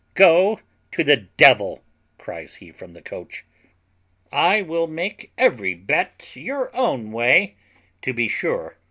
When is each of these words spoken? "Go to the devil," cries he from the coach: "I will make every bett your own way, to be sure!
"Go 0.15 0.59
to 0.93 1.03
the 1.03 1.15
devil," 1.37 1.83
cries 2.17 2.55
he 2.55 2.71
from 2.71 2.93
the 2.93 3.03
coach: 3.03 3.45
"I 4.31 4.63
will 4.63 4.87
make 4.87 5.31
every 5.37 5.75
bett 5.75 6.31
your 6.33 6.75
own 6.75 7.11
way, 7.11 7.53
to 8.01 8.11
be 8.11 8.27
sure! 8.27 8.79